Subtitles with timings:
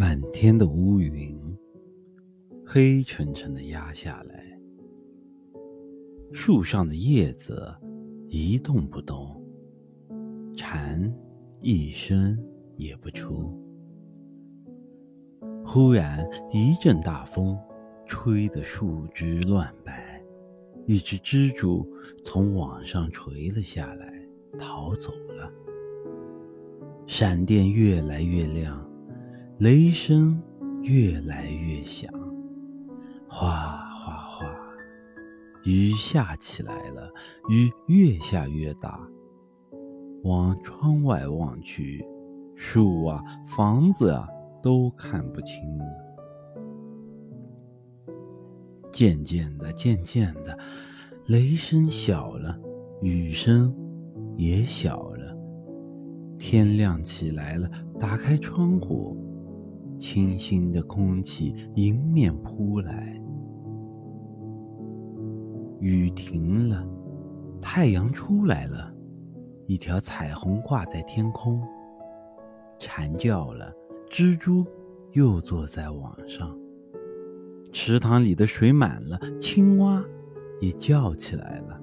[0.00, 1.36] 满天的乌云，
[2.64, 4.56] 黑沉沉的压下来。
[6.32, 7.74] 树上的叶子
[8.28, 9.42] 一动不动，
[10.54, 11.12] 蝉
[11.60, 12.38] 一声
[12.76, 13.52] 也不出。
[15.66, 17.58] 忽然一阵大风，
[18.06, 20.22] 吹得树枝乱摆，
[20.86, 21.84] 一只蜘蛛
[22.22, 24.24] 从网上垂了下来，
[24.60, 25.52] 逃走了。
[27.04, 28.87] 闪电越来越亮。
[29.58, 30.40] 雷声
[30.82, 32.08] 越来越响，
[33.28, 33.48] 哗
[33.92, 34.54] 哗哗，
[35.64, 37.10] 雨下起来了，
[37.48, 39.00] 雨越下越大。
[40.22, 42.06] 往窗外望去，
[42.54, 44.28] 树啊，房子啊，
[44.62, 45.84] 都看不清了。
[48.92, 50.56] 渐渐的，渐渐的，
[51.26, 52.56] 雷声小了，
[53.02, 53.74] 雨声
[54.36, 55.36] 也小了。
[56.38, 59.16] 天亮起来了，打开窗户。
[59.98, 63.20] 清新的空气迎面扑来，
[65.80, 66.86] 雨停了，
[67.60, 68.94] 太阳出来了，
[69.66, 71.60] 一条彩虹挂在天空。
[72.78, 73.72] 蝉叫了，
[74.08, 74.64] 蜘蛛
[75.12, 76.56] 又坐在网上。
[77.72, 80.02] 池塘里的水满了，青蛙
[80.60, 81.80] 也叫起来了。